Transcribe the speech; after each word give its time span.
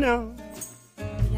no. 0.00 0.32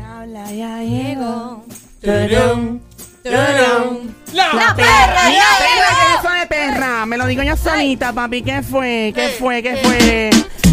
Habla, 0.04 0.52
ya 0.52 0.82
llegó. 0.82 1.64
Turun, 2.02 2.82
turun. 3.22 4.14
La, 4.32 4.52
La 4.52 4.74
perra, 4.74 5.06
perra, 5.06 5.30
ya 5.30 5.44
¿qué 5.58 5.64
es 5.64 6.20
eso 6.20 6.30
de 6.32 6.46
perra? 6.46 7.06
Me 7.06 7.16
lo 7.16 7.26
digo 7.26 7.42
yo 7.42 7.56
solita, 7.56 8.12
papi. 8.12 8.42
¿Qué 8.42 8.62
fue? 8.62 9.12
¿Qué 9.14 9.28
fue? 9.38 9.62
¿Qué 9.62 9.76
fue? 9.76 10.30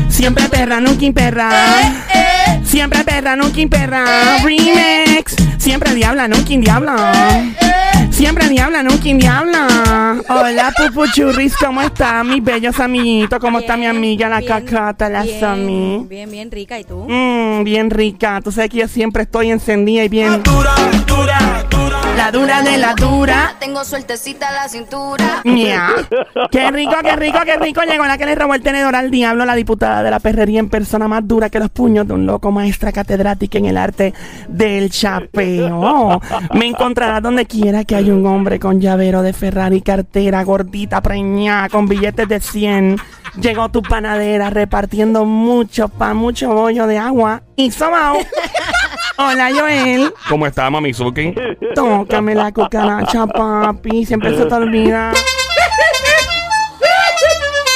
Siempre 0.10 0.50
perra, 0.50 0.80
nunca 0.80 1.06
imperra. 1.06 1.50
Siempre 2.66 3.04
perra, 3.04 3.36
nunca 3.36 3.60
imperra. 3.60 4.38
Remix. 4.44 5.36
Siempre 5.58 5.94
diabla, 5.96 6.28
nunca 6.28 6.50
diabla. 6.50 7.14
Siempre 8.18 8.50
diabla, 8.50 8.82
nunca 8.82 9.04
diabla. 9.04 10.24
Hola, 10.28 10.74
pupuchurris, 10.76 11.56
¿cómo 11.56 11.84
están 11.84 12.28
mis 12.28 12.44
bellos 12.44 12.80
amiguitos? 12.80 13.38
¿Cómo 13.38 13.60
está 13.60 13.76
mi 13.78 13.82
Bien, 13.82 13.96
amiga, 13.96 14.28
la 14.28 14.40
bien, 14.40 14.52
cacata, 14.52 15.08
la 15.08 15.22
bien, 15.22 15.40
Sami? 15.40 16.06
Bien, 16.10 16.32
bien 16.32 16.50
rica. 16.50 16.80
¿Y 16.80 16.84
tú? 16.84 17.06
Mmm, 17.08 17.64
bien 17.64 17.92
rica. 17.92 18.42
Tú 18.44 18.52
sabes 18.52 18.72
que 18.72 18.78
yo 18.78 18.88
siempre 18.88 19.22
estoy 19.22 19.52
encendida 19.52 20.04
y 20.04 20.10
bien. 20.10 20.42
La 22.18 22.32
dura 22.32 22.64
de 22.64 22.80
la 22.80 22.96
dura. 22.96 23.56
Tengo 23.60 23.86
sueltecita 23.86 24.52
la 24.52 24.68
cintura. 24.68 25.42
Mia. 25.46 25.90
Qué 26.52 26.72
rico, 26.72 26.96
qué 27.04 27.16
rico, 27.16 27.38
qué 27.46 27.58
rico. 27.58 27.82
Llegó 27.84 28.06
la 28.06 28.18
que 28.18 28.26
le 28.26 28.34
robó 28.34 28.56
el 28.56 28.64
tenedor 28.64 28.96
al 28.96 29.12
diablo, 29.12 29.46
la 29.46 29.54
diputada 29.54 30.02
de 30.02 30.10
la 30.10 30.20
perrería 30.20 30.60
en 30.60 30.68
persona 30.68 31.08
más 31.08 31.28
dura 31.28 31.52
que 31.52 31.60
los 31.60 31.70
puños 31.70 32.08
de 32.08 32.16
un 32.16 32.26
loco 32.26 32.52
maestra 32.52 32.92
catedrática 32.92 33.60
en 33.60 33.66
el 33.66 33.78
arte 33.78 34.16
del 34.48 34.90
chapeo. 34.90 36.20
Me 36.56 36.66
encontrarás 36.66 37.22
donde 37.22 37.46
quiera 37.46 37.84
que 37.84 37.96
haya 37.96 38.12
un 38.12 38.26
hombre 38.26 38.60
con 38.60 38.82
llavero 38.82 39.22
de 39.22 39.34
Ferrari, 39.34 39.82
cartera 39.82 40.44
gordita, 40.44 41.02
preñada, 41.02 41.70
con 41.70 41.88
billetes 41.88 42.28
de 42.28 42.40
100. 42.40 42.98
Llegó 43.40 43.70
tu 43.70 43.84
panadera 43.84 44.50
repartiendo 44.50 45.24
mucho 45.24 45.88
pan, 45.88 46.18
mucho 46.18 46.52
bollo 46.52 46.88
de 46.88 46.98
agua 46.98 47.44
y 47.56 47.70
sobao. 47.70 48.18
Hola, 49.18 49.50
Joel. 49.54 50.14
¿Cómo 50.30 50.46
está, 50.48 50.70
Mamizuki? 50.70 51.34
Tócame 51.76 52.36
la 52.36 52.52
cucaracha, 52.52 53.26
papi. 53.28 54.06
Siempre 54.06 54.38
se 54.38 54.46
te 54.46 54.54
olvida. 54.54 55.12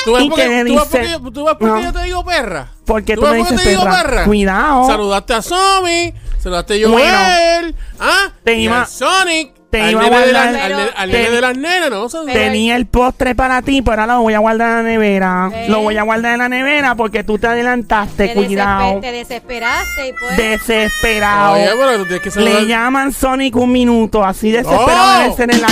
¿Tú 0.05 0.13
ves 0.13 0.23
¿Y 0.23 0.29
por 0.29 0.39
qué 0.39 0.45
tú 0.65 0.73
ves 0.75 0.83
por 0.87 0.99
dice? 0.99 0.99
qué- 1.23 1.31
tú 1.31 1.45
ves 1.45 1.55
por 1.55 1.59
qué 1.59 1.65
No. 1.65 1.81
yo 1.81 1.93
te 1.93 2.03
digo 2.03 2.25
perra? 2.25 2.67
¿Por 2.85 3.03
qué 3.03 3.15
tú 3.15 3.21
me 3.21 3.35
dices 3.37 3.63
digo 3.65 3.83
perra? 3.83 4.23
Cuidado. 4.25 4.87
Saludaste 4.87 5.33
a 5.35 5.41
Somi, 5.43 6.13
saludaste 6.39 6.83
a 6.83 6.87
Bueno. 6.87 7.17
Joel, 7.17 7.75
¿ah? 7.99 8.31
Te 8.43 8.53
y 8.55 8.63
iba- 8.63 8.85
Sonic, 8.87 9.51
te 9.71 9.81
al 9.81 9.91
iba 9.91 10.01
a 10.01 10.03
de, 10.03 10.09
guardar- 10.11 10.51
la- 10.53 10.63
al, 10.65 10.71
Pero- 10.71 10.91
al 10.97 11.11
nene 11.11 11.29
de 11.31 11.41
las 11.41 11.57
nenas, 11.57 11.89
¿no? 11.89 12.09
Son- 12.09 12.25
Pero- 12.25 12.39
Tenía 12.39 12.75
el 12.75 12.85
postre 12.85 13.33
para 13.35 13.61
ti, 13.61 13.81
pero 13.81 14.01
ahora 14.01 14.15
lo 14.15 14.21
voy 14.21 14.33
a 14.33 14.39
guardar 14.39 14.69
en 14.69 14.75
la 14.75 14.83
nevera. 14.91 15.49
¿Eh? 15.53 15.65
Lo 15.69 15.79
voy 15.81 15.97
a 15.97 16.03
guardar 16.03 16.33
en 16.33 16.39
la 16.39 16.49
nevera 16.49 16.95
porque 16.95 17.23
tú 17.23 17.37
te 17.39 17.47
adelantaste. 17.47 18.27
Te, 18.27 18.33
Cuidado. 18.33 18.99
te 18.99 19.11
desesperaste 19.11 20.09
y 20.09 20.13
pues. 20.13 20.37
Desesperado. 20.37 21.53
Oye, 21.53 21.69
pero 21.75 21.97
tú 21.97 22.03
tienes 22.05 22.21
que 22.21 22.31
saludar. 22.31 22.53
Le 22.61 22.67
llaman 22.67 23.11
Sonic 23.13 23.55
un 23.55 23.71
minuto. 23.71 24.23
Así 24.23 24.51
desesperado 24.51 25.13
No. 25.15 25.21
debe 25.21 25.33
ser 25.35 25.51
en 25.53 25.61
la. 25.61 25.67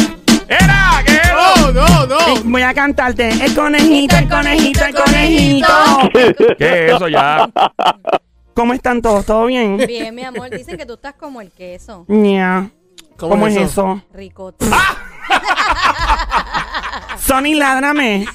¡Era! 0.48 1.04
¿Qué 1.06 1.20
No, 1.32 1.72
no, 1.72 2.06
no. 2.08 2.20
Eh, 2.20 2.42
Voy 2.44 2.62
a 2.64 2.74
cantarte. 2.74 3.30
El 3.30 3.54
conejito, 3.54 4.16
el 4.18 4.28
conejito, 4.28 4.86
el 4.86 4.96
conejito. 4.96 5.68
¿Qué 6.58 6.86
es 6.88 6.94
eso 6.96 7.08
ya? 7.08 7.48
¿Cómo 8.54 8.74
están 8.74 9.02
todos? 9.02 9.26
¿Todo 9.26 9.46
bien? 9.46 9.78
Bien, 9.78 10.14
mi 10.14 10.24
amor. 10.24 10.50
Dicen 10.50 10.76
que 10.78 10.86
tú 10.86 10.94
estás 10.96 11.14
como 11.14 11.40
el 11.42 11.52
queso. 11.52 12.06
Ña. 12.08 12.70
¿Cómo, 13.20 13.48
es 13.48 13.58
eso? 13.58 14.02
Ricote. 14.14 14.66
Sonic, 17.20 17.58
ládrame. 17.58 18.26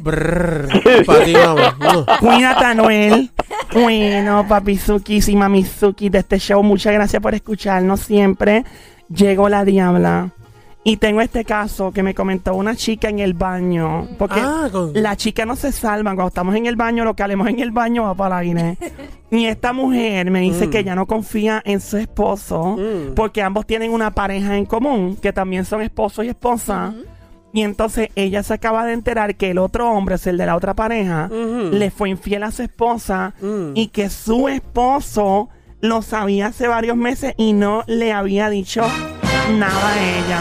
Brrr, 0.00 1.04
para 1.06 1.24
ti, 1.24 1.34
mamá. 1.34 1.76
No. 1.78 2.06
Cuídate, 2.20 2.64
Anuel. 2.64 3.30
Bueno, 3.72 4.46
papizuki 4.48 5.20
y 5.26 5.36
mamizuki 5.36 6.08
de 6.08 6.18
este 6.20 6.38
show, 6.38 6.62
muchas 6.62 6.92
gracias 6.94 7.22
por 7.22 7.34
escucharnos 7.34 8.00
siempre. 8.00 8.64
Llegó 9.08 9.48
la 9.48 9.64
diabla. 9.64 10.30
Y 10.86 10.98
tengo 10.98 11.22
este 11.22 11.44
caso 11.46 11.92
que 11.92 12.02
me 12.02 12.14
comentó 12.14 12.54
una 12.54 12.76
chica 12.76 13.08
en 13.08 13.18
el 13.18 13.32
baño. 13.32 14.06
Porque 14.18 14.38
Ah, 14.42 14.68
con- 14.70 14.92
la 14.94 15.16
chica 15.16 15.46
no 15.46 15.56
se 15.56 15.72
salva. 15.72 16.10
Cuando 16.14 16.28
estamos 16.28 16.54
en 16.56 16.66
el 16.66 16.76
baño, 16.76 17.04
lo 17.04 17.14
que 17.14 17.22
hablemos 17.22 17.48
en 17.48 17.58
el 17.60 17.70
baño 17.70 18.02
va 18.02 18.14
para 18.14 18.42
el 18.42 18.48
aire. 18.58 18.76
y 19.30 19.46
esta 19.46 19.72
mujer 19.72 20.30
me 20.30 20.40
dice 20.40 20.66
Mm. 20.66 20.70
que 20.70 20.78
ella 20.80 20.94
no 20.94 21.06
confía 21.06 21.60
en 21.64 21.80
su 21.80 21.96
esposo 21.96 22.76
Mm. 22.78 23.14
porque 23.14 23.42
ambos 23.42 23.66
tienen 23.66 23.92
una 23.92 24.10
pareja 24.12 24.56
en 24.58 24.66
común, 24.66 25.16
que 25.16 25.32
también 25.32 25.64
son 25.64 25.80
esposo 25.82 26.22
y 26.22 26.28
esposa. 26.28 26.94
Y 27.54 27.62
entonces 27.62 28.10
ella 28.14 28.42
se 28.42 28.52
acaba 28.54 28.84
de 28.84 28.92
enterar 28.92 29.36
que 29.36 29.50
el 29.52 29.58
otro 29.58 29.90
hombre, 29.90 30.16
es 30.16 30.26
el 30.26 30.36
de 30.36 30.44
la 30.46 30.54
otra 30.56 30.74
pareja, 30.74 31.28
le 31.30 31.90
fue 31.90 32.10
infiel 32.10 32.42
a 32.42 32.50
su 32.50 32.62
esposa 32.62 33.32
Mm. 33.40 33.72
y 33.74 33.86
que 33.88 34.10
su 34.10 34.48
esposo 34.48 35.48
lo 35.80 36.02
sabía 36.02 36.46
hace 36.48 36.66
varios 36.68 36.96
meses 36.96 37.34
y 37.36 37.52
no 37.54 37.84
le 37.86 38.12
había 38.12 38.50
dicho 38.50 38.82
nada 39.58 39.92
a 39.92 40.02
ella. 40.02 40.40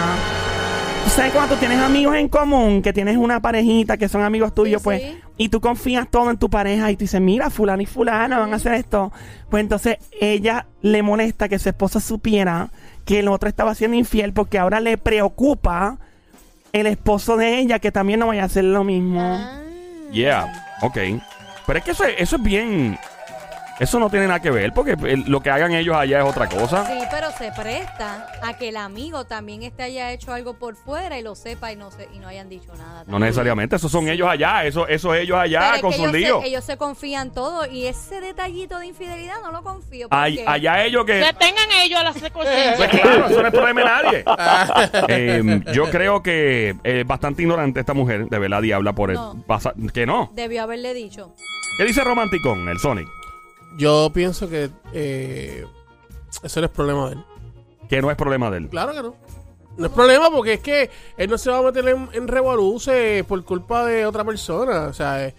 ¿Tú 1.04 1.10
¿Sabes 1.10 1.34
cuando 1.34 1.56
tú 1.56 1.60
tienes 1.60 1.80
amigos 1.80 2.16
en 2.16 2.30
común, 2.30 2.82
que 2.82 2.94
tienes 2.94 3.18
una 3.18 3.42
parejita, 3.42 3.98
que 3.98 4.08
son 4.08 4.24
amigos 4.24 4.56
tuyos, 4.56 4.82
Sí, 4.82 4.86
pues, 4.86 5.02
sí. 5.02 5.18
y 5.38 5.50
tú 5.50 5.60
confías 5.60 6.10
todo 6.10 6.32
en 6.32 6.38
tu 6.38 6.50
pareja 6.50 6.90
y 6.92 6.96
tú 6.96 7.02
dices, 7.02 7.20
mira, 7.20 7.50
fulano 7.50 7.82
y 7.82 7.86
fulana 7.86 8.40
van 8.40 8.54
a 8.54 8.56
hacer 8.56 8.74
esto? 8.76 9.12
Pues 9.50 9.62
entonces 9.62 9.98
ella 10.20 10.66
le 10.82 11.04
molesta 11.04 11.50
que 11.50 11.60
su 11.60 11.70
esposa 11.70 12.00
supiera 12.00 12.70
que 13.06 13.20
el 13.20 13.28
otro 13.28 13.50
estaba 13.50 13.76
siendo 13.76 13.98
infiel 13.98 14.32
porque 14.34 14.58
ahora 14.60 14.80
le 14.80 14.98
preocupa 14.98 15.98
el 16.72 16.88
esposo 16.88 17.36
de 17.38 17.60
ella 17.60 17.80
que 17.80 17.92
también 17.92 18.20
no 18.22 18.28
vaya 18.28 18.44
a 18.44 18.46
hacer 18.46 18.64
lo 18.64 18.84
mismo. 18.84 19.22
Ah. 19.22 19.60
Yeah, 20.12 20.78
ok. 20.82 20.98
Pero 21.68 21.80
es 21.80 21.86
que 21.86 21.92
eso 21.92 22.04
es, 22.06 22.16
eso 22.18 22.36
es 22.38 22.42
bien... 22.44 22.98
Eso 23.80 24.00
no 24.00 24.10
tiene 24.10 24.28
nada 24.28 24.40
que 24.40 24.52
ver 24.52 24.72
porque 24.74 24.92
el- 24.92 25.24
lo 25.28 25.42
que 25.42 25.50
hagan 25.50 25.74
ellos 25.74 25.96
allá 25.96 26.20
es 26.20 26.26
otra 26.26 26.48
cosa. 26.48 26.86
Sí, 26.86 27.00
pero 27.10 27.32
se 27.32 27.52
presta 27.52 28.28
a 28.44 28.54
que 28.56 28.70
el 28.70 28.78
amigo 28.78 29.26
también 29.26 29.64
este 29.64 29.82
haya 29.84 30.12
hecho 30.12 30.32
algo 30.32 30.54
por 30.60 30.76
fuera 30.76 31.18
y 31.18 31.24
lo 31.24 31.34
sepa 31.36 31.72
y 31.72 31.76
no 31.76 31.90
se, 31.90 32.08
y 32.14 32.20
no 32.20 32.28
hayan 32.28 32.50
dicho 32.50 32.72
nada. 32.78 33.04
No 33.08 33.18
necesariamente, 33.18 33.76
esos 33.76 33.92
son 33.92 34.08
ellos 34.10 34.28
allá, 34.30 34.64
eso, 34.66 34.88
eso 34.88 35.16
ellos 35.16 35.38
allá 35.38 35.60
Pero 35.62 35.76
es 35.76 35.82
con 35.82 35.92
que 35.92 35.98
sus 35.98 36.06
ellos, 36.08 36.14
líos. 36.20 36.42
se, 36.44 36.48
ellos 36.50 36.64
se 36.64 36.78
confían 36.78 37.32
todo 37.34 37.66
y 37.66 37.88
ese 37.88 38.22
detallito 38.22 38.78
de 38.78 38.86
infidelidad 38.88 39.42
no 39.42 39.52
lo 39.52 39.64
confío. 39.64 40.08
Ay- 40.12 40.44
allá 40.46 40.84
ellos 40.86 41.04
que... 41.06 41.20
Que 41.20 41.34
tengan 41.34 41.72
ellos 41.84 42.04
las 42.04 42.14
Pues 42.20 42.32
consecuencias. 42.32 42.90
claro, 43.02 43.26
eso 43.28 43.42
no 43.42 43.48
es 43.48 43.54
problema 43.54 43.82
de 43.82 43.86
nadie. 43.88 44.26
Eh, 45.08 45.62
yo 45.74 45.90
creo 45.90 46.22
que 46.22 46.76
es 46.84 47.06
bastante 47.08 47.42
ignorante 47.42 47.80
esta 47.80 47.94
mujer, 47.94 48.28
de 48.30 48.40
verdad, 48.40 48.62
diabla, 48.62 48.94
por 48.94 49.10
el 49.10 49.16
No. 49.16 49.44
pasa- 49.48 49.74
que 49.94 50.06
no. 50.06 50.30
debió 50.34 50.64
haberle 50.64 50.94
dicho. 50.94 51.34
¿Qué 51.78 51.86
dice 51.86 52.04
Romanticón, 52.04 52.68
el 52.70 52.78
Sonic? 52.80 53.08
Yo 53.78 54.12
pienso 54.14 54.50
que 54.50 54.70
eh, 54.94 55.66
eso 56.44 56.60
no 56.60 56.66
es 56.66 56.72
problema 56.72 57.10
de 57.10 57.16
él. 57.16 57.26
Que 57.90 58.02
no 58.02 58.12
es 58.12 58.18
problema 58.18 58.50
de 58.52 58.58
él. 58.58 58.70
Claro 58.70 58.94
que 58.94 59.02
no. 59.02 59.16
No 59.76 59.88
es 59.88 59.92
problema 59.92 60.30
porque 60.30 60.54
es 60.54 60.60
que 60.60 60.90
él 61.18 61.30
no 61.30 61.38
se 61.38 61.50
va 61.50 61.58
a 61.58 61.62
meter 61.64 61.88
en, 61.88 62.08
en 62.14 62.28
revoluces 62.28 63.24
por 63.26 63.44
culpa 63.44 63.86
de 63.86 64.06
otra 64.06 64.24
persona. 64.24 64.84
O 64.84 64.94
sea, 64.94 65.26
eh, 65.26 65.34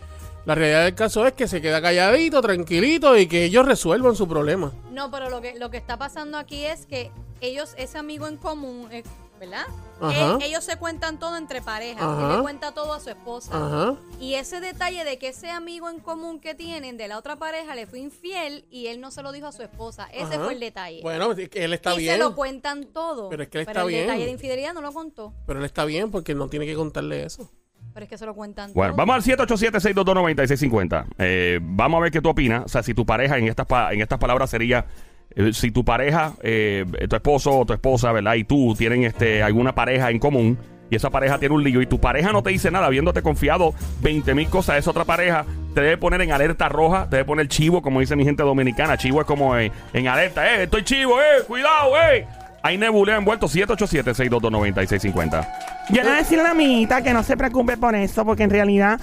la 0.44 0.54
realidad 0.54 0.84
del 0.84 0.94
caso 0.94 1.26
es 1.26 1.32
que 1.32 1.48
se 1.48 1.62
queda 1.62 1.80
calladito, 1.80 2.42
tranquilito 2.42 3.16
y 3.16 3.26
que 3.26 3.44
ellos 3.44 3.64
resuelvan 3.64 4.14
su 4.14 4.28
problema. 4.28 4.72
No, 4.90 5.10
pero 5.10 5.30
lo 5.30 5.40
que, 5.40 5.58
lo 5.58 5.70
que 5.70 5.76
está 5.76 5.96
pasando 5.96 6.36
aquí 6.36 6.64
es 6.64 6.84
que 6.86 7.10
ellos, 7.40 7.74
ese 7.78 7.96
amigo 7.96 8.26
en 8.26 8.36
común, 8.36 8.88
eh, 8.90 9.04
¿verdad? 9.40 9.64
Ajá. 10.00 10.38
Eh, 10.40 10.46
ellos 10.46 10.64
se 10.64 10.76
cuentan 10.76 11.18
todo 11.18 11.36
entre 11.36 11.60
parejas. 11.62 12.02
Ajá. 12.02 12.30
Él 12.30 12.36
le 12.36 12.42
cuenta 12.42 12.72
todo 12.72 12.92
a 12.92 13.00
su 13.00 13.10
esposa. 13.10 13.50
Ajá. 13.54 13.94
Y 14.20 14.34
ese 14.34 14.60
detalle 14.60 15.04
de 15.04 15.18
que 15.18 15.28
ese 15.28 15.50
amigo 15.50 15.88
en 15.90 16.00
común 16.00 16.40
que 16.40 16.54
tienen 16.54 16.96
de 16.96 17.08
la 17.08 17.18
otra 17.18 17.36
pareja 17.36 17.74
le 17.74 17.86
fue 17.86 17.98
infiel 18.00 18.64
y 18.70 18.86
él 18.88 19.00
no 19.00 19.10
se 19.10 19.22
lo 19.22 19.32
dijo 19.32 19.46
a 19.46 19.52
su 19.52 19.62
esposa. 19.62 20.06
Ese 20.12 20.34
Ajá. 20.34 20.44
fue 20.44 20.52
el 20.54 20.60
detalle. 20.60 21.00
Bueno, 21.02 21.32
él 21.32 21.72
está 21.72 21.94
y 21.94 21.98
bien. 21.98 22.12
se 22.14 22.18
lo 22.18 22.34
cuentan 22.34 22.86
todo. 22.86 23.28
Pero 23.28 23.42
es 23.42 23.48
que 23.48 23.58
él 23.58 23.66
está 23.68 23.82
el 23.82 23.88
bien. 23.88 24.06
detalle 24.06 24.24
de 24.24 24.30
infidelidad 24.30 24.74
no 24.74 24.80
lo 24.80 24.92
contó. 24.92 25.32
Pero 25.46 25.58
él 25.58 25.64
está 25.64 25.84
bien 25.84 26.10
porque 26.10 26.34
no 26.34 26.48
tiene 26.48 26.66
que 26.66 26.74
contarle 26.74 27.24
eso. 27.24 27.50
Pero 27.92 28.04
es 28.04 28.10
que 28.10 28.18
se 28.18 28.26
lo 28.26 28.34
cuentan 28.34 28.72
Bueno, 28.72 28.92
todo. 28.96 29.06
vamos 29.06 29.14
al 29.28 29.36
787-622-9650. 29.36 31.06
Eh, 31.18 31.58
vamos 31.62 31.98
a 31.98 32.02
ver 32.02 32.12
qué 32.12 32.20
tú 32.20 32.28
opinas. 32.30 32.64
O 32.64 32.68
sea, 32.68 32.82
si 32.82 32.94
tu 32.94 33.06
pareja, 33.06 33.38
en 33.38 33.46
estas, 33.48 33.66
pa- 33.66 33.92
en 33.92 34.00
estas 34.00 34.18
palabras 34.18 34.50
sería, 34.50 34.86
si 35.52 35.70
tu 35.70 35.84
pareja, 35.84 36.32
eh, 36.42 36.84
tu 37.08 37.16
esposo 37.16 37.58
o 37.58 37.64
tu 37.64 37.72
esposa, 37.72 38.12
¿verdad? 38.12 38.34
Y 38.34 38.44
tú 38.44 38.74
tienen 38.76 39.04
este, 39.04 39.42
alguna 39.42 39.74
pareja 39.74 40.10
en 40.10 40.18
común 40.18 40.58
y 40.90 40.96
esa 40.96 41.10
pareja 41.10 41.38
tiene 41.38 41.54
un 41.54 41.62
lío 41.64 41.80
y 41.82 41.86
tu 41.86 42.00
pareja 42.00 42.32
no 42.32 42.42
te 42.42 42.50
dice 42.50 42.70
nada, 42.70 42.86
habiéndote 42.86 43.22
confiado 43.22 43.74
20 44.02 44.34
mil 44.34 44.48
cosas 44.48 44.74
de 44.74 44.80
esa 44.80 44.90
otra 44.90 45.04
pareja, 45.04 45.44
te 45.74 45.80
debe 45.80 45.96
poner 45.96 46.20
en 46.20 46.32
alerta 46.32 46.68
roja, 46.68 47.08
te 47.08 47.16
debe 47.16 47.26
poner 47.26 47.48
chivo, 47.48 47.80
como 47.82 48.00
dice 48.00 48.16
mi 48.16 48.24
gente 48.24 48.42
dominicana. 48.42 48.96
Chivo 48.96 49.20
es 49.20 49.26
como 49.26 49.56
eh, 49.56 49.70
en 49.92 50.08
alerta, 50.08 50.54
eh, 50.54 50.64
estoy 50.64 50.82
chivo, 50.84 51.20
eh, 51.20 51.42
cuidado, 51.46 51.92
eh. 52.12 52.26
Hay 52.62 52.78
nebulea 52.78 53.16
envuelto 53.16 53.46
787-622-9650. 53.46 55.48
Yo 55.90 55.96
le 55.96 56.02
voy 56.02 56.12
a 56.12 56.16
decir 56.16 56.40
a 56.40 56.44
la 56.44 56.52
amiguita 56.52 57.02
que 57.02 57.12
no 57.12 57.22
se 57.22 57.36
preocupe 57.36 57.76
por 57.76 57.94
eso, 57.94 58.24
porque 58.24 58.44
en 58.44 58.50
realidad 58.50 58.98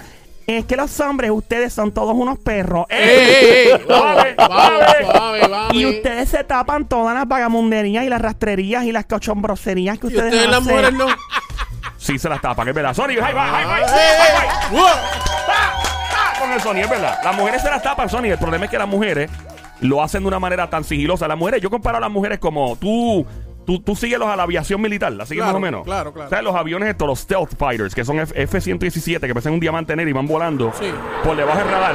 es 0.46 0.64
que 0.64 0.76
los 0.76 0.98
hombres, 1.00 1.30
ustedes 1.30 1.72
son 1.72 1.92
todos 1.92 2.14
unos 2.14 2.38
perros. 2.38 2.86
¡Ey, 2.88 2.98
ey, 3.08 3.68
ey! 3.72 3.80
Suave. 3.86 4.34
suave, 4.36 5.48
vamos. 5.48 5.74
Y 5.74 5.86
ustedes 5.86 6.28
se 6.28 6.44
tapan 6.44 6.88
todas 6.88 7.14
las 7.14 7.26
vagamunderías 7.28 8.04
y 8.04 8.08
las 8.08 8.20
rastrerías 8.20 8.84
y 8.84 8.92
las 8.92 9.04
cochombroserías 9.06 9.98
que 9.98 10.06
Y 10.06 10.10
ustedes, 10.10 10.32
ustedes 10.32 10.48
las 10.50 10.60
hacen. 10.60 10.72
mujeres 10.72 10.92
no. 10.94 11.06
Sí 11.98 12.18
se 12.18 12.28
las 12.28 12.40
tapan, 12.40 12.66
es 12.68 12.74
verdad. 12.74 12.94
Sony, 12.94 13.08
high 13.08 13.32
five, 13.32 13.34
high 13.34 13.82
¡Ey, 13.82 13.88
high 13.88 14.76
ey! 14.76 14.82
Ah, 15.48 16.32
Con 16.40 16.52
el 16.52 16.60
Sony, 16.60 16.76
es 16.80 16.90
verdad. 16.90 17.18
Las 17.22 17.36
mujeres 17.36 17.62
se 17.62 17.70
las 17.70 17.82
tapan, 17.82 18.08
Sony. 18.08 18.24
El 18.24 18.38
problema 18.38 18.64
es 18.64 18.70
que 18.70 18.78
las 18.78 18.88
mujeres 18.88 19.30
lo 19.80 20.02
hacen 20.02 20.22
de 20.22 20.28
una 20.28 20.38
manera 20.38 20.68
tan 20.68 20.84
sigilosa. 20.84 21.28
Las 21.28 21.38
mujeres, 21.38 21.60
yo 21.62 21.70
comparo 21.70 21.98
a 21.98 22.00
las 22.00 22.10
mujeres 22.10 22.38
como 22.38 22.76
tú. 22.76 23.26
Tú, 23.64 23.80
tú 23.80 23.94
síguelos 23.96 24.28
a 24.28 24.36
la 24.36 24.42
aviación 24.44 24.80
militar, 24.80 25.12
la 25.12 25.24
sigues 25.26 25.42
Claro, 25.42 25.52
más 25.54 25.58
o 25.58 25.60
menos. 25.60 25.84
claro, 25.84 26.12
claro. 26.12 26.26
O 26.26 26.30
sea, 26.30 26.42
los 26.42 26.54
aviones 26.54 26.88
estos, 26.88 27.06
los 27.06 27.18
stealth 27.20 27.56
fighters, 27.56 27.94
que 27.94 28.04
son 28.04 28.18
F- 28.20 28.42
F-117, 28.42 29.20
que 29.20 29.28
parecen 29.34 29.52
un 29.54 29.60
diamante 29.60 29.94
negro 29.96 30.10
y 30.10 30.12
van 30.12 30.26
volando 30.26 30.72
Sí. 30.78 30.92
por 31.24 31.36
debajo 31.36 31.58
del 31.58 31.68
radar. 31.68 31.94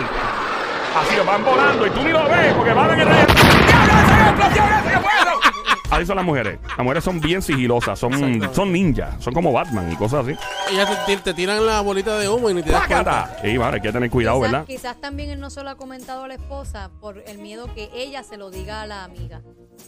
Así 0.97 1.15
van 1.25 1.43
volando 1.45 1.85
y 1.85 1.89
tú 1.91 2.03
ni 2.03 2.11
lo 2.11 2.23
ves 2.27 2.53
porque 2.55 2.73
van 2.73 2.91
en 2.91 2.99
el 3.01 3.07
radar. 3.07 3.27
¡Diablo, 3.27 3.93
esa 4.03 4.29
explosión, 4.29 4.67
fueron! 5.03 5.46
Así 5.89 6.05
son 6.05 6.15
las 6.17 6.25
mujeres. 6.25 6.59
Las 6.67 6.79
mujeres 6.79 7.03
son 7.03 7.19
bien 7.21 7.41
sigilosas, 7.41 7.97
son, 7.97 8.13
son 8.53 8.71
ninjas, 8.71 9.23
son 9.23 9.33
como 9.33 9.53
Batman 9.53 9.89
y 9.91 9.95
cosas 9.95 10.25
así. 10.25 10.35
Ellas 10.71 11.05
te, 11.23 11.33
tiran 11.33 11.65
la 11.65 11.81
bolita 11.81 12.17
de 12.17 12.27
humo 12.29 12.49
y 12.49 12.53
ni 12.55 12.63
te 12.63 12.71
das 12.71 12.87
cuenta. 12.87 13.37
Sí, 13.41 13.57
vale, 13.57 13.75
hay 13.75 13.81
que 13.81 13.91
tener 13.91 14.09
cuidado, 14.09 14.37
quizás, 14.39 14.51
¿verdad? 14.51 14.65
quizás 14.67 15.01
también 15.01 15.29
él 15.29 15.39
no 15.39 15.49
se 15.49 15.63
lo 15.63 15.69
ha 15.69 15.75
comentado 15.75 16.25
a 16.25 16.27
la 16.27 16.33
esposa 16.33 16.91
por 16.99 17.23
el 17.25 17.37
miedo 17.37 17.73
que 17.73 17.89
ella 17.93 18.23
se 18.23 18.37
lo 18.37 18.49
diga 18.51 18.81
a 18.81 18.87
la 18.87 19.03
amiga. 19.03 19.41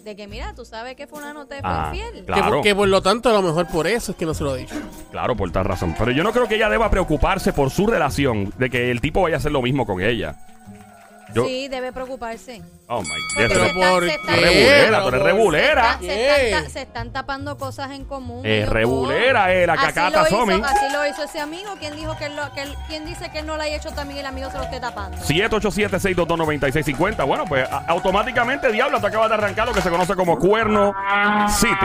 De 0.03 0.15
que, 0.15 0.27
mira, 0.27 0.53
tú 0.55 0.65
sabes 0.65 0.95
que 0.95 1.07
fulano 1.07 1.47
te 1.47 1.55
fue 1.61 1.69
Ah, 1.69 1.91
infiel. 1.93 2.23
claro. 2.25 2.43
Que, 2.43 2.49
por- 2.51 2.61
que 2.63 2.75
por 2.75 2.87
lo 2.87 3.01
tanto, 3.01 3.29
a 3.29 3.33
lo 3.33 3.41
mejor 3.41 3.67
por 3.67 3.87
eso 3.87 4.11
es 4.11 4.17
que 4.17 4.25
no 4.25 4.33
se 4.33 4.43
lo 4.43 4.55
he 4.55 4.59
dicho. 4.59 4.75
Claro, 5.11 5.35
por 5.35 5.51
tal 5.51 5.65
razón. 5.65 5.95
Pero 5.97 6.11
yo 6.11 6.23
no 6.23 6.31
creo 6.31 6.47
que 6.47 6.55
ella 6.55 6.69
deba 6.69 6.89
preocuparse 6.89 7.53
por 7.53 7.71
su 7.71 7.87
relación, 7.87 8.53
de 8.57 8.69
que 8.69 8.91
el 8.91 9.01
tipo 9.01 9.21
vaya 9.23 9.35
a 9.35 9.39
hacer 9.39 9.51
lo 9.51 9.61
mismo 9.63 9.85
con 9.87 9.99
ella. 10.01 10.37
Yo, 11.33 11.45
Sí, 11.45 11.67
debe 11.67 11.91
preocuparse. 11.93 12.61
Oh 12.87 13.01
my 13.03 13.07
Porque 13.07 13.19
God. 13.19 13.37
se 13.37 13.47
Pero 13.49 13.63
están- 13.65 13.91
¿por 13.91 14.03
se 14.03 14.09
están- 14.15 14.35
Rebulera, 14.35 15.01
tú 15.01 15.07
eres 15.09 15.11
Pero- 15.11 15.23
rebulera. 15.25 15.97
Se, 15.99 16.07
¿Qué? 16.07 16.47
están, 16.49 16.63
ta- 16.63 16.69
se 16.69 16.81
están 16.81 17.13
tapando 17.13 17.57
cosas 17.57 17.91
en 17.91 18.05
común. 18.05 18.43
Eh, 18.45 18.57
ellos 18.59 18.69
rebulera, 18.69 19.41
dos. 19.41 19.49
eh, 19.51 19.67
la 19.67 19.73
Así 19.73 19.85
cacata 19.85 20.21
lo 20.21 20.27
hizo- 20.27 20.37
Somi. 20.39 20.61
Así 20.65 20.85
lo 20.91 21.05
hizo 21.07 21.23
ese 21.23 21.39
amigo. 21.39 21.75
¿Quién 21.79 21.95
dijo 21.95 22.17
que, 22.17 22.25
él 22.25 22.35
lo, 22.35 22.51
que 22.53 22.61
él- 22.63 22.75
quién 22.87 23.05
dice 23.05 23.29
que 23.31 23.39
él 23.39 23.45
no 23.45 23.57
lo 23.57 23.63
haya 23.63 23.75
hecho 23.75 23.91
también 23.91 24.19
el 24.21 24.25
amigo 24.25 24.49
se 24.49 24.57
lo 24.57 24.63
esté 24.63 24.79
tapando? 24.79 25.17
787-622-9650. 25.17 27.23
Bueno, 27.25 27.45
pues 27.45 27.69
a- 27.69 27.83
automáticamente, 27.87 28.71
Diablo, 28.71 28.99
te 28.99 29.07
acabas 29.07 29.29
de 29.29 29.35
arrancar 29.35 29.67
lo 29.67 29.73
que 29.73 29.81
se 29.81 29.89
conoce 29.89 30.15
como 30.15 30.39
Cuerno 30.39 30.93
City. 31.49 31.75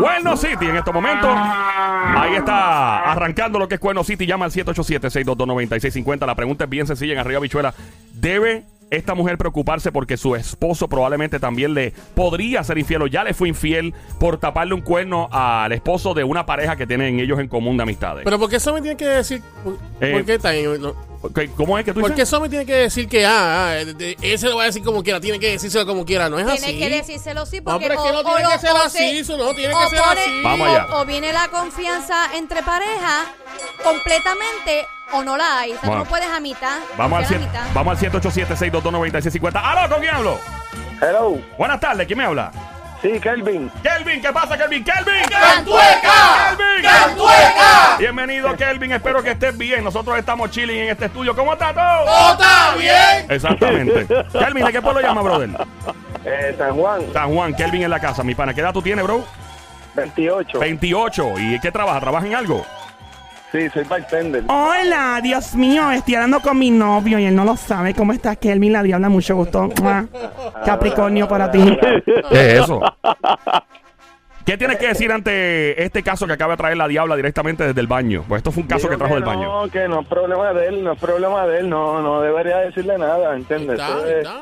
Cuerno 0.00 0.36
City 0.36 0.66
en 0.66 0.76
estos 0.76 0.94
momentos. 0.94 1.30
Ahí 1.30 2.36
está 2.36 2.91
arrancando 3.12 3.58
lo 3.58 3.68
que 3.68 3.74
es 3.76 3.80
Cuerno 3.80 4.04
City. 4.04 4.26
Llama 4.26 4.44
al 4.46 4.50
787-622-9650. 4.52 6.26
La 6.26 6.34
pregunta 6.34 6.64
es 6.64 6.70
bien 6.70 6.86
sencilla 6.86 7.12
en 7.14 7.18
arriba, 7.18 7.40
bichuela. 7.40 7.74
¿Debe 8.14 8.64
esta 8.90 9.14
mujer 9.14 9.38
preocuparse 9.38 9.90
porque 9.90 10.18
su 10.18 10.36
esposo 10.36 10.86
probablemente 10.86 11.40
también 11.40 11.72
le 11.72 11.92
podría 12.14 12.62
ser 12.62 12.76
infiel 12.76 13.00
o 13.02 13.06
ya 13.06 13.24
le 13.24 13.32
fue 13.32 13.48
infiel 13.48 13.94
por 14.20 14.36
taparle 14.36 14.74
un 14.74 14.82
cuerno 14.82 15.28
al 15.32 15.72
esposo 15.72 16.12
de 16.12 16.24
una 16.24 16.44
pareja 16.44 16.76
que 16.76 16.86
tienen 16.86 17.18
ellos 17.18 17.38
en 17.40 17.48
común 17.48 17.78
de 17.78 17.84
amistades? 17.84 18.24
Pero 18.24 18.38
¿por 18.38 18.50
qué 18.50 18.56
eso 18.56 18.74
me 18.74 18.82
tiene 18.82 18.96
que 18.98 19.06
decir? 19.06 19.40
¿Por, 19.64 19.78
Eh, 20.00 20.12
por 20.12 20.24
qué 20.26 20.38
tan- 20.38 20.82
no? 20.82 21.11
¿Cómo 21.56 21.78
es 21.78 21.84
que 21.84 21.92
tú 21.92 22.00
¿Por 22.00 22.10
dices? 22.10 22.16
qué 22.16 22.22
eso 22.22 22.40
me 22.40 22.48
tiene 22.48 22.66
que 22.66 22.74
decir 22.74 23.08
que, 23.08 23.24
ah, 23.24 23.68
ah, 23.68 23.76
él 23.78 24.38
se 24.38 24.48
lo 24.48 24.56
va 24.56 24.64
a 24.64 24.66
decir 24.66 24.82
como 24.82 25.02
quiera? 25.04 25.20
Tiene 25.20 25.38
que 25.38 25.52
decírselo 25.52 25.86
como 25.86 26.04
quiera, 26.04 26.28
¿no 26.28 26.36
es 26.38 26.46
Tiene 26.46 26.66
así? 26.66 26.78
que 26.78 26.88
decírselo 26.90 27.46
sí 27.46 27.58
No, 27.58 27.64
porque 27.64 27.86
pero 27.88 27.94
es 28.00 28.06
que 28.06 28.12
no 28.12 28.24
tiene 28.24 28.50
que 28.52 28.58
ser 28.58 28.70
o 28.72 28.76
así, 28.78 28.98
se- 28.98 29.18
eso 29.20 29.36
no 29.36 29.54
tiene 29.54 29.72
que 29.72 29.88
ser 29.90 29.98
pone- 30.00 30.20
así. 30.20 30.42
Vamos 30.42 30.68
allá. 30.68 30.86
O, 30.96 31.04
viene 31.06 31.32
la 31.32 31.46
confianza 31.48 32.34
entre 32.34 32.62
pareja 32.64 33.26
completamente 33.84 34.86
o 35.12 35.22
no 35.22 35.36
la 35.36 35.60
hay. 35.60 35.72
O 35.72 35.78
sea, 35.80 35.88
Bueno. 35.88 36.02
tú 36.02 36.04
no 36.06 36.10
puedes 36.10 36.28
a 36.28 36.40
mitad. 36.40 36.78
Vamos 36.96 37.18
al, 37.18 37.24
confiar 37.24 37.40
a 37.40 37.44
cien- 37.44 37.48
mitad. 37.48 37.74
vamos 37.74 37.92
al 38.02 38.10
787-622-9650. 38.10 39.60
¡Aló, 39.62 39.88
con 39.94 40.00
quién 40.00 40.14
hablo! 40.14 40.38
Hello, 41.00 41.38
Buenas 41.58 41.80
tardes, 41.80 42.06
¿quién 42.06 42.18
me 42.18 42.24
habla? 42.24 42.50
Sí, 43.02 43.20
Kelvin. 43.20 43.70
Kelvin, 43.82 44.22
¿qué 44.22 44.32
pasa, 44.32 44.56
Kelvin? 44.56 44.84
¡Kelvin! 44.84 45.24
¡Cantueca! 45.28 46.56
¡Kelvin! 46.56 46.82
¡Cantueca! 46.82 47.96
Bienvenido, 47.98 48.56
Kelvin. 48.56 48.92
Espero 48.92 49.22
que 49.22 49.32
estés 49.32 49.58
bien. 49.58 49.84
Nosotros 49.84 50.16
estamos 50.16 50.50
chilling 50.50 50.76
en 50.76 50.90
este 50.90 51.06
estudio. 51.06 51.34
¿Cómo 51.34 51.52
está 51.52 51.74
todo? 51.74 52.04
¡Todo 52.04 52.32
está 52.32 52.74
bien! 52.76 53.26
Exactamente. 53.28 54.06
Kelvin, 54.32 54.64
¿de 54.64 54.72
qué 54.72 54.80
pueblo 54.80 55.00
llama, 55.00 55.22
brother? 55.22 55.50
Eh, 56.24 56.54
San 56.56 56.74
Juan, 56.76 57.02
San 57.12 57.34
Juan, 57.34 57.54
Kelvin 57.54 57.82
en 57.82 57.90
la 57.90 58.00
casa. 58.00 58.22
Mi 58.22 58.34
pana, 58.34 58.54
¿qué 58.54 58.60
edad 58.60 58.72
tú 58.72 58.80
tienes, 58.80 59.04
bro? 59.04 59.24
28. 59.94 60.58
28. 60.60 61.34
¿Y 61.38 61.60
qué 61.60 61.72
trabaja? 61.72 62.00
¿Trabaja 62.00 62.26
en 62.26 62.34
algo? 62.34 62.64
Sí, 63.52 63.68
soy 63.68 63.84
bartender. 63.84 64.44
Hola, 64.48 65.20
Dios 65.22 65.54
mío, 65.54 65.90
estoy 65.90 66.14
hablando 66.14 66.40
con 66.40 66.58
mi 66.58 66.70
novio 66.70 67.18
y 67.18 67.26
él 67.26 67.36
no 67.36 67.44
lo 67.44 67.54
sabe. 67.54 67.92
¿Cómo 67.92 68.14
estás, 68.14 68.38
Kelvin? 68.38 68.72
La 68.72 68.82
diabla, 68.82 69.10
mucho 69.10 69.36
gusto. 69.36 69.68
Mua. 69.82 70.06
Capricornio 70.64 71.28
para 71.28 71.50
ti. 71.50 71.78
¿Qué 72.30 72.56
es 72.56 72.62
eso? 72.62 72.80
¿Qué 74.46 74.56
tienes 74.56 74.78
que 74.78 74.88
decir 74.88 75.12
ante 75.12 75.84
este 75.84 76.02
caso 76.02 76.26
que 76.26 76.32
acaba 76.32 76.54
de 76.54 76.56
traer 76.56 76.76
la 76.78 76.88
diabla 76.88 77.14
directamente 77.14 77.64
desde 77.64 77.80
el 77.80 77.86
baño? 77.86 78.24
Pues 78.26 78.38
esto 78.38 78.50
fue 78.52 78.62
un 78.62 78.68
caso 78.68 78.88
que 78.88 78.96
trajo 78.96 79.14
del 79.14 79.24
baño. 79.24 79.64
No, 79.64 79.70
que 79.70 79.86
no 79.86 80.00
es 80.00 80.06
problema 80.08 80.52
de 80.54 80.68
él, 80.68 80.82
no 80.82 80.92
es 80.92 80.98
problema 80.98 81.46
de 81.46 81.58
él, 81.60 81.68
no, 81.68 82.00
no 82.00 82.22
debería 82.22 82.56
decirle 82.58 82.96
nada, 82.96 83.36
¿entiendes? 83.36 83.78
Está, 83.78 83.98
Eso 83.98 84.06
es, 84.06 84.16
está. 84.16 84.40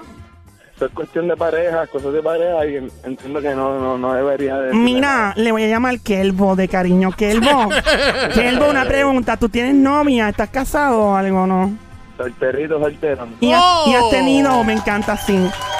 Es 0.86 0.92
cuestión 0.92 1.28
de 1.28 1.36
pareja, 1.36 1.86
cosas 1.86 2.12
de 2.12 2.22
pareja 2.22 2.66
y 2.66 2.76
en- 2.76 2.90
entiendo 3.04 3.40
que 3.40 3.54
no, 3.54 3.78
no, 3.78 3.98
no 3.98 4.12
debería 4.14 4.56
decirle 4.56 4.82
Mira, 4.84 5.32
le 5.36 5.52
voy 5.52 5.64
a 5.64 5.68
llamar 5.68 6.00
Kelbo 6.00 6.56
de 6.56 6.68
cariño. 6.68 7.10
Kelbo. 7.12 7.68
Kelbo, 8.34 8.70
una 8.70 8.84
pregunta. 8.84 9.36
¿Tú 9.36 9.48
tienes 9.48 9.74
novia? 9.74 10.28
¿Estás 10.28 10.48
casado 10.50 10.98
o 11.00 11.14
algo, 11.16 11.46
no? 11.46 11.72
Solterito, 12.16 12.78
soltero. 12.78 13.26
¿Y 13.40 13.52
has, 13.52 13.62
y 13.86 13.94
has 13.94 14.02
Oh. 14.04 14.10
tenido, 14.10 14.62
me 14.64 14.74
encanta 14.74 15.12
así. 15.12 15.38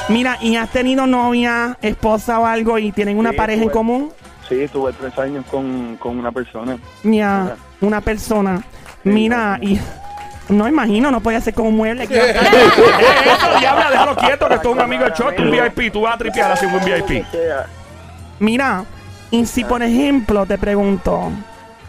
Mira, 0.08 0.38
¿y 0.41 0.56
has 0.56 0.70
tenido 0.70 1.06
novia, 1.06 1.76
esposa 1.82 2.38
o 2.41 2.47
algo 2.47 2.79
y 2.79 2.93
tienen 2.93 3.19
una 3.19 3.31
Sí, 3.31 3.37
pareja 3.37 3.62
en 3.62 3.69
común? 3.70 4.11
Sí, 4.49 4.67
tuve 4.73 4.93
tres 4.94 5.17
años 5.19 5.44
con, 5.50 5.97
con 5.99 6.19
una 6.19 6.32
persona. 6.32 6.76
Mira, 7.05 7.56
una 7.81 8.00
persona. 8.00 8.62
Mira, 9.05 9.58
y 9.62 9.79
no 10.50 10.69
imagino, 10.69 11.11
no 11.11 11.20
podía 11.20 11.41
ser 11.41 11.55
como 11.55 11.69
un 11.69 11.76
mueble. 11.76 12.05
eso, 12.11 13.58
diabla, 13.58 13.91
déjalo 13.91 14.17
quieto, 14.17 14.49
que 14.49 14.55
esto 14.55 14.69
es 14.69 14.75
un 14.75 14.81
amigo 14.81 15.05
del 15.05 15.12
shot, 15.12 15.38
un 15.38 15.50
VIP. 15.50 15.93
Tú 15.93 16.02
vas 16.02 16.14
a 16.14 16.19
tripear 16.19 16.52
así 16.52 16.67
un 16.67 16.85
VIP. 16.85 17.25
O 17.25 17.81
Mira, 18.38 18.85
y 19.31 19.47
si 19.47 19.64
por 19.64 19.82
ejemplo 19.82 20.47
te 20.47 20.58
pregunto, 20.58 21.31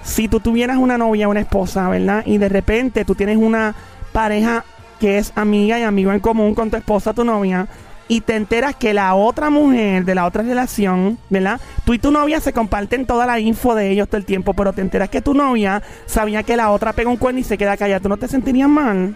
si 0.03 0.27
tú 0.27 0.39
tuvieras 0.39 0.77
una 0.77 0.97
novia, 0.97 1.27
una 1.27 1.39
esposa, 1.39 1.89
¿verdad? 1.89 2.23
Y 2.25 2.37
de 2.37 2.49
repente 2.49 3.05
tú 3.05 3.15
tienes 3.15 3.37
una 3.37 3.73
pareja 4.11 4.65
que 4.99 5.17
es 5.17 5.31
amiga 5.35 5.79
y 5.79 5.83
amigo 5.83 6.11
en 6.11 6.19
común 6.19 6.53
con 6.53 6.69
tu 6.69 6.77
esposa, 6.77 7.13
tu 7.13 7.23
novia, 7.23 7.67
y 8.11 8.19
te 8.19 8.35
enteras 8.35 8.75
que 8.75 8.93
la 8.93 9.15
otra 9.15 9.49
mujer 9.49 10.03
de 10.03 10.15
la 10.15 10.25
otra 10.25 10.43
relación, 10.43 11.17
¿verdad? 11.29 11.61
Tú 11.85 11.93
y 11.93 11.97
tu 11.97 12.11
novia 12.11 12.41
se 12.41 12.51
comparten 12.51 13.05
toda 13.05 13.25
la 13.25 13.39
info 13.39 13.73
de 13.73 13.89
ellos 13.89 14.09
todo 14.09 14.17
el 14.17 14.25
tiempo, 14.25 14.53
pero 14.53 14.73
te 14.73 14.81
enteras 14.81 15.07
que 15.07 15.21
tu 15.21 15.33
novia 15.33 15.81
sabía 16.07 16.43
que 16.43 16.57
la 16.57 16.71
otra 16.71 16.91
pega 16.91 17.09
un 17.09 17.15
cuerno 17.15 17.39
y 17.39 17.45
se 17.45 17.57
queda 17.57 17.77
callada. 17.77 18.01
¿Tú 18.01 18.09
no 18.09 18.17
te 18.17 18.27
sentirías 18.27 18.67
mal? 18.67 19.15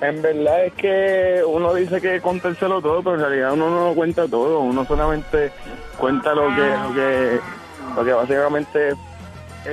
En 0.00 0.22
verdad 0.22 0.64
es 0.64 0.72
que 0.72 1.42
uno 1.46 1.74
dice 1.74 2.00
que 2.00 2.22
contárselo 2.22 2.80
todo, 2.80 3.02
pero 3.02 3.16
en 3.16 3.20
realidad 3.20 3.52
uno 3.52 3.68
no 3.68 3.88
lo 3.88 3.94
cuenta 3.94 4.26
todo. 4.26 4.60
Uno 4.60 4.86
solamente 4.86 5.52
cuenta 5.98 6.34
lo 6.34 6.48
que, 6.56 6.70
lo 6.70 6.94
que, 6.94 7.40
lo 7.96 8.02
que 8.02 8.12
básicamente 8.14 8.92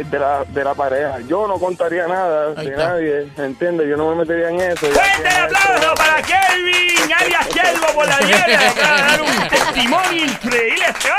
de 0.10 0.20
la, 0.20 0.44
de 0.46 0.64
la 0.64 0.74
pareja. 0.74 1.20
Yo 1.28 1.48
no 1.48 1.56
contaría 1.60 2.08
nada 2.08 2.54
Ahí 2.58 2.66
de 2.66 2.72
está. 2.72 2.88
nadie, 2.90 3.28
¿entiendes? 3.38 3.88
Yo 3.90 3.98
no 3.98 4.10
me 4.12 4.16
metería 4.18 4.50
en 4.50 4.60
eso. 4.62 4.88
Ya 4.88 4.94
¡Fuerte 4.94 5.30
el 5.30 5.44
aplauso 5.46 5.94
para 5.96 6.22
Kelvin! 6.22 7.14
¡Alias 7.20 7.48
Kelvo 7.48 7.88
por 7.94 8.08
la 8.08 8.18
de 8.18 8.34
dar 8.82 9.22
un 9.22 9.48
testimonio 9.50 10.26
increíble. 10.26 10.86
este. 10.90 11.10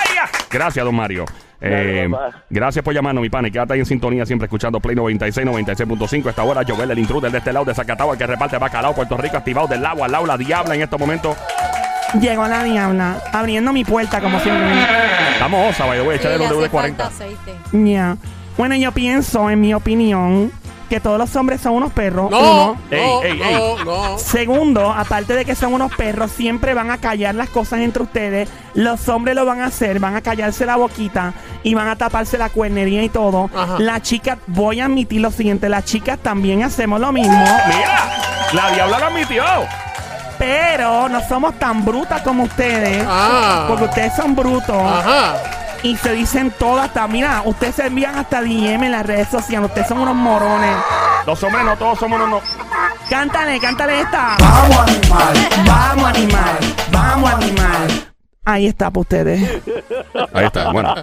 Gracias, 0.51 0.85
don 0.85 0.95
Mario. 0.95 1.25
Eh, 1.61 2.11
gracias 2.51 2.85
por 2.85 2.93
llamarnos, 2.93 3.23
mi 3.23 3.31
pana. 3.31 3.49
Y 3.49 3.51
quédate 3.51 3.75
ahí 3.75 3.81
en 3.81 3.87
sintonía, 3.87 4.27
siempre 4.27 4.47
escuchando 4.47 4.81
Play 4.81 4.95
96, 4.97 5.47
96.5. 5.47 6.29
Esta 6.29 6.43
hora, 6.43 6.63
Jovel, 6.67 6.91
el 6.91 6.99
intruder 6.99 7.31
de 7.33 7.39
este 7.39 7.53
lado 7.53 7.65
de 7.65 7.75
Zacatau, 7.75 8.13
el 8.13 8.19
que 8.19 8.27
reparte 8.27 8.59
bacalao, 8.59 8.95
Puerto 8.95 9.17
Rico, 9.17 9.37
activado 9.39 9.67
del 9.69 9.83
lado 9.83 10.05
al 10.05 10.13
lado, 10.13 10.27
la 10.27 10.37
diabla 10.37 10.75
en 10.75 10.83
estos 10.83 10.99
momentos. 11.01 11.37
Llegó 12.21 12.47
la 12.47 12.63
diabla, 12.63 13.17
abriendo 13.33 13.73
mi 13.73 13.83
puerta 13.85 14.21
como 14.21 14.39
siempre. 14.41 14.73
Estamos 15.33 15.71
osa, 15.71 15.87
by 15.87 15.99
the 15.99 16.07
way, 16.07 16.17
echarle 16.19 16.45
hace 16.45 16.55
de 16.55 16.69
40. 16.69 17.05
falta 17.05 17.25
aceite. 17.25 17.55
Bueno, 18.57 18.75
yo 18.77 18.93
pienso, 18.93 19.51
en 19.51 19.61
mi 19.61 19.75
opinión, 19.75 20.53
que 20.89 21.01
todos 21.01 21.19
los 21.19 21.35
hombres 21.35 21.61
son 21.61 21.73
unos 21.75 21.93
perros. 21.93 22.31
No, 22.31 22.39
Uno. 22.39 22.77
no, 22.91 22.97
Ey, 22.97 23.31
ey, 23.33 23.43
ey. 23.43 23.55
no, 23.55 23.85
no. 23.85 24.19
Segundo, 24.19 24.93
aparte 24.93 25.35
de 25.35 25.45
que 25.45 25.55
son 25.55 25.73
unos 25.75 25.93
perros, 25.97 26.31
siempre 26.31 26.73
van 26.75 26.91
a 26.91 26.99
callar 26.99 27.35
las 27.35 27.49
cosas 27.49 27.81
entre 27.81 28.03
ustedes. 28.05 28.49
Los 28.75 29.09
hombres 29.09 29.35
lo 29.35 29.45
van 29.45 29.61
a 29.61 29.67
hacer, 29.67 29.99
van 29.99 30.15
a 30.15 30.21
callarse 30.21 30.67
la 30.67 30.77
boquita 30.77 31.33
y 31.65 31.75
van 31.75 31.89
a 31.89 31.97
taparse 31.97 32.39
la 32.39 32.49
cuernería 32.51 33.03
y 33.03 33.09
todo. 33.09 33.51
Ajá. 33.57 33.77
Las 33.79 34.03
chicas, 34.03 34.39
voy 34.47 34.81
a 34.81 34.85
admitir 34.85 35.21
lo 35.21 35.31
siguiente, 35.33 35.69
las 35.69 35.85
chicas 35.85 36.19
también 36.19 36.63
hacemos 36.63 37.01
lo 37.01 37.11
mismo, 37.13 37.33
Mira, 37.35 38.09
la 38.53 38.71
diabla 38.73 38.99
lo 39.01 39.07
admitió. 39.07 39.45
pero 40.39 41.09
no 41.09 41.21
somos 41.27 41.59
tan 41.59 41.85
brutas 41.85 42.23
como 42.23 42.45
ustedes. 42.45 43.05
Ah. 43.09 43.65
Porque 43.69 43.85
ustedes 43.85 44.15
son 44.15 44.35
brutos 44.37 44.77
Ajá. 44.77 45.35
Y 45.85 45.97
se 45.99 46.13
dicen 46.13 46.51
todas 46.59 46.87
hasta, 46.87 47.07
mira, 47.07 47.43
ustedes 47.45 47.75
se 47.75 47.87
envían 47.87 48.17
hasta 48.17 48.41
DM 48.41 48.85
en 48.85 48.93
las 48.93 49.05
redes 49.05 49.29
sociales, 49.29 49.69
ustedes 49.69 49.87
son 49.87 49.99
unos 49.99 50.15
morones. 50.15 50.77
Los 51.27 51.43
hombres 51.43 51.65
no 51.65 51.77
todos 51.77 51.99
somos 51.99 52.21
unos. 52.21 52.43
No. 52.43 52.65
Cántale, 53.09 53.61
cántale 53.61 54.01
esta. 54.01 54.37
Vamos 54.41 54.79
animal, 54.79 55.49
vamos 55.67 56.05
animal, 56.07 56.59
vamos 56.91 57.31
animal. 57.35 58.14
Ahí 58.45 58.67
está 58.67 58.91
para 58.91 59.01
ustedes. 59.01 59.63
Ahí 60.33 60.47
está. 60.47 60.71
Bueno, 60.71 60.95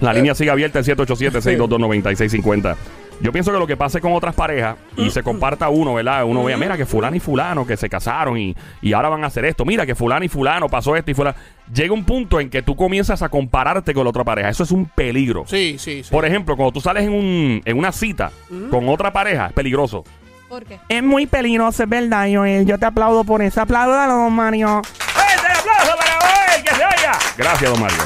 la 0.00 0.12
línea 0.12 0.34
sigue 0.34 0.50
abierta 0.50 0.80
en 0.80 0.84
787-622-9650. 0.84 2.76
Yo 3.20 3.30
pienso 3.30 3.52
que 3.52 3.58
lo 3.58 3.68
que 3.68 3.76
pase 3.76 4.00
con 4.00 4.12
otras 4.14 4.34
parejas 4.34 4.74
y 4.96 5.08
se 5.10 5.22
comparta 5.22 5.68
uno, 5.68 5.94
¿verdad? 5.94 6.24
Uno 6.24 6.42
vea, 6.42 6.56
mira 6.56 6.76
que 6.76 6.84
fulano 6.84 7.14
y 7.14 7.20
fulano 7.20 7.64
que 7.64 7.76
se 7.76 7.88
casaron 7.88 8.36
y, 8.36 8.56
y 8.80 8.94
ahora 8.94 9.10
van 9.10 9.22
a 9.22 9.28
hacer 9.28 9.44
esto. 9.44 9.64
Mira 9.64 9.86
que 9.86 9.94
fulano 9.94 10.24
y 10.24 10.28
fulano 10.28 10.68
pasó 10.68 10.96
esto 10.96 11.12
y 11.12 11.14
fulano. 11.14 11.36
Llega 11.72 11.94
un 11.94 12.04
punto 12.04 12.40
en 12.40 12.50
que 12.50 12.62
tú 12.62 12.74
comienzas 12.74 13.22
a 13.22 13.28
compararte 13.28 13.94
con 13.94 14.02
la 14.02 14.10
otra 14.10 14.24
pareja. 14.24 14.48
Eso 14.48 14.64
es 14.64 14.72
un 14.72 14.86
peligro. 14.86 15.44
Sí, 15.46 15.76
sí, 15.78 16.02
sí. 16.02 16.10
Por 16.10 16.24
ejemplo, 16.24 16.56
cuando 16.56 16.72
tú 16.72 16.80
sales 16.80 17.04
en, 17.04 17.12
un, 17.12 17.62
en 17.64 17.78
una 17.78 17.92
cita 17.92 18.32
con 18.70 18.88
otra 18.88 19.12
pareja, 19.12 19.46
es 19.46 19.52
peligroso. 19.52 20.02
¿Por 20.48 20.64
qué? 20.64 20.80
Es 20.88 21.02
muy 21.02 21.26
peligroso, 21.26 21.84
es 21.84 21.88
verdad, 21.88 22.26
Joel. 22.30 22.66
Yo 22.66 22.76
te 22.76 22.86
aplaudo 22.86 23.22
por 23.22 23.40
eso. 23.40 23.60
Apláudalo, 23.60 24.14
don 24.16 24.32
Mario. 24.32 24.82
¡Fuerte 24.98 25.46
el 25.46 25.58
aplauso 25.58 25.96
para 25.96 26.12
Joel! 26.18 26.64
¡Que 26.64 26.74
se 26.74 26.84
oiga! 26.84 27.18
Gracias, 27.36 27.70
don 27.70 27.80
Mario. 27.80 27.98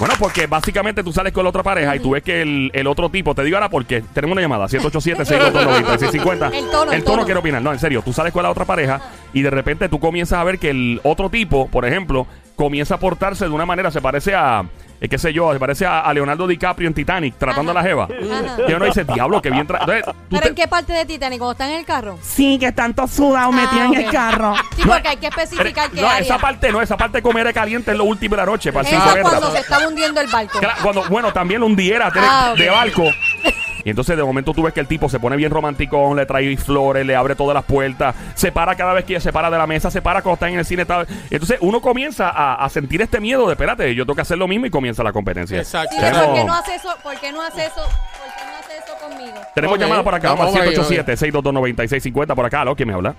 Bueno, 0.00 0.14
porque 0.18 0.48
básicamente 0.48 1.04
tú 1.04 1.12
sales 1.12 1.32
con 1.32 1.44
la 1.44 1.50
otra 1.50 1.62
pareja 1.62 1.94
y 1.94 2.00
tú 2.00 2.10
ves 2.10 2.22
que 2.24 2.42
el, 2.42 2.70
el 2.74 2.86
otro 2.88 3.10
tipo, 3.10 3.32
te 3.32 3.44
digo 3.44 3.56
ahora 3.56 3.70
porque 3.70 4.02
tenemos 4.12 4.32
una 4.32 4.42
llamada, 4.42 4.66
787-622-9650. 4.66 6.52
El 6.52 6.70
tono, 6.70 6.90
el 6.90 6.98
El 6.98 7.04
tono 7.04 7.24
quiere 7.24 7.38
opinar. 7.38 7.62
No, 7.62 7.72
en 7.72 7.78
serio, 7.78 8.02
tú 8.04 8.12
sales 8.12 8.32
con 8.32 8.42
la 8.42 8.50
otra 8.50 8.64
pareja 8.64 9.00
y 9.32 9.42
de 9.42 9.50
repente 9.50 9.88
tú 9.88 10.00
comienzas 10.00 10.40
a 10.40 10.44
ver 10.44 10.58
que 10.58 10.70
el 10.70 11.00
otro 11.04 11.30
tipo, 11.30 11.68
por 11.68 11.84
ejemplo, 11.84 12.26
comienza 12.56 12.96
a 12.96 12.98
portarse 12.98 13.44
de 13.44 13.52
una 13.52 13.66
manera, 13.66 13.92
se 13.92 14.00
parece 14.00 14.34
a, 14.34 14.64
eh, 15.04 15.08
qué 15.08 15.18
sé 15.18 15.32
yo, 15.32 15.52
se 15.52 15.58
parece 15.58 15.86
a, 15.86 16.00
a 16.00 16.12
Leonardo 16.14 16.46
DiCaprio 16.46 16.88
en 16.88 16.94
Titanic, 16.94 17.36
tratando 17.38 17.70
a 17.70 17.74
la 17.74 17.82
jeva. 17.82 18.04
Ajá. 18.04 18.56
Y 18.68 18.72
uno 18.72 18.84
dice, 18.86 19.04
diablo, 19.04 19.40
que 19.42 19.50
bien... 19.50 19.66
tra-". 19.66 19.80
Entonces, 19.80 20.04
tú 20.04 20.12
¿Pero 20.30 20.42
te- 20.42 20.48
en 20.48 20.54
qué 20.54 20.68
parte 20.68 20.92
de 20.92 21.04
Titanic? 21.06 21.38
¿Cuando 21.38 21.52
está 21.52 21.68
en 21.70 21.78
el 21.78 21.84
carro? 21.84 22.18
Sí, 22.22 22.58
que 22.58 22.66
están 22.66 22.94
todos 22.94 23.10
sudados 23.10 23.54
Ah, 23.54 23.60
metidos 23.62 23.94
en 23.96 24.04
el 24.04 24.10
carro. 24.10 24.54
Sí, 24.76 24.82
porque 24.86 25.08
hay 25.08 25.16
que 25.16 25.26
especificar 25.28 25.90
qué 25.90 26.00
no, 26.00 26.08
área. 26.08 26.20
esa 26.20 26.38
parte 26.38 26.72
no, 26.72 26.82
esa 26.82 26.96
parte 26.96 27.18
de 27.18 27.22
comer 27.22 27.52
caliente 27.54 27.90
es 27.92 27.96
lo 27.96 28.04
último 28.04 28.34
de 28.36 28.42
la 28.42 28.46
noche, 28.46 28.72
para 28.72 28.88
Eso 28.88 28.96
5 28.96 29.08
es 29.08 29.14
guerra. 29.14 29.28
cuando 29.30 29.52
se 29.52 29.58
está 29.58 29.86
hundiendo 29.88 30.20
el 30.20 30.26
barco. 30.28 30.58
Claro, 30.58 30.74
cuando, 30.82 31.04
bueno, 31.08 31.32
también 31.32 31.60
lo 31.60 31.66
hundiera 31.66 32.10
Ah, 32.14 32.54
de 32.56 32.70
barco. 32.70 33.04
Y 33.84 33.90
entonces 33.90 34.16
de 34.16 34.22
momento 34.24 34.52
tú 34.54 34.62
ves 34.62 34.72
que 34.72 34.80
el 34.80 34.86
tipo 34.86 35.08
se 35.08 35.20
pone 35.20 35.36
bien 35.36 35.50
romántico, 35.50 36.14
le 36.14 36.24
trae 36.26 36.56
flores, 36.56 37.04
le 37.04 37.14
abre 37.14 37.34
todas 37.36 37.54
las 37.54 37.64
puertas, 37.64 38.14
se 38.34 38.50
para 38.50 38.74
cada 38.76 38.94
vez 38.94 39.04
que 39.04 39.20
se 39.20 39.32
para 39.32 39.50
de 39.50 39.58
la 39.58 39.66
mesa, 39.66 39.90
se 39.90 40.00
para 40.00 40.22
cuando 40.22 40.34
está 40.34 40.48
en 40.48 40.58
el 40.58 40.64
cine. 40.64 40.82
está- 40.82 41.06
Entonces 41.30 41.58
uno 41.60 41.80
comienza 41.80 42.30
a, 42.30 42.54
a 42.64 42.68
sentir 42.70 43.02
este 43.02 43.20
miedo 43.20 43.46
de, 43.46 43.52
espérate, 43.52 43.94
yo 43.94 44.04
tengo 44.04 44.14
que 44.16 44.22
hacer 44.22 44.38
lo 44.38 44.48
mismo 44.48 44.66
y 44.66 44.70
comienza 44.70 45.02
la 45.02 45.12
competencia. 45.12 45.58
Exacto. 45.58 45.94
Sí, 45.94 46.00
Tenemos- 46.00 46.26
¿por 46.26 46.34
qué 46.34 46.44
no 46.44 46.54
hace 46.54 46.74
eso? 46.76 46.88
¿Por 47.02 47.20
qué 47.20 47.32
no 47.32 47.42
hace 47.42 47.64
eso? 47.66 47.74
¿Por 47.74 48.34
qué 48.36 48.44
no 48.46 48.56
hace 48.58 48.78
eso 48.78 48.94
conmigo? 49.00 49.36
Tenemos 49.54 49.74
Ok. 49.76 49.80
llamada 49.82 50.02
por 50.02 50.14
acá, 50.14 50.28
vamos 50.30 50.46
Vamos 50.46 50.60
al 50.60 50.68
ahí, 50.68 50.74
787-622-9650 50.74 52.34
por 52.34 52.46
acá, 52.46 52.62
¿aló? 52.62 52.74
¿Quién 52.74 52.88
me 52.88 52.94
habla? 52.94 53.14